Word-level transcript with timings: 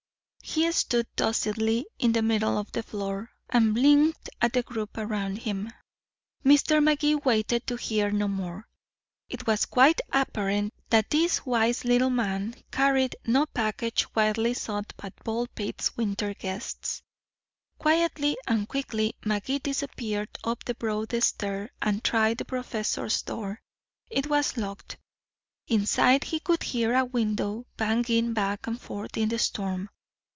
He 0.43 0.69
stood 0.73 1.07
docilely 1.15 1.85
in 1.97 2.11
the 2.11 2.21
middle 2.21 2.57
of 2.57 2.73
the 2.73 2.83
floor, 2.83 3.31
and 3.49 3.73
blinked 3.73 4.29
at 4.41 4.51
the 4.51 4.61
group 4.63 4.97
around 4.97 5.37
him. 5.37 5.71
Mr. 6.43 6.83
Magee 6.83 7.15
waited 7.15 7.65
to 7.67 7.77
hear 7.77 8.11
no 8.11 8.27
more. 8.27 8.67
It 9.29 9.47
was 9.47 9.63
quite 9.65 10.01
apparent 10.11 10.73
that 10.89 11.09
this 11.09 11.45
wise 11.45 11.85
little 11.85 12.09
man 12.09 12.53
carried 12.69 13.15
no 13.25 13.45
package 13.45 14.05
wildly 14.13 14.53
sought 14.53 14.91
by 14.97 15.13
Baldpate's 15.23 15.95
winter 15.95 16.33
guests. 16.33 17.01
Quietly 17.77 18.35
and 18.45 18.67
quickly 18.67 19.13
Magee 19.23 19.59
disappeared 19.59 20.37
up 20.43 20.65
the 20.65 20.75
broad 20.75 21.13
stair, 21.23 21.69
and 21.81 22.03
tried 22.03 22.39
the 22.39 22.45
professor's 22.45 23.21
door. 23.21 23.61
It 24.09 24.27
was 24.27 24.57
locked. 24.57 24.97
Inside 25.69 26.25
he 26.25 26.41
could 26.41 26.63
hear 26.63 26.93
a 26.93 27.05
window 27.05 27.67
banging 27.77 28.33
back 28.33 28.67
and 28.67 28.81
forth 28.81 29.15
in 29.15 29.29
the 29.29 29.39
storm. 29.39 29.87